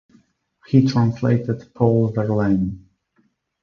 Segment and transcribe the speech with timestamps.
[0.65, 2.87] He translated Paul Verlaine.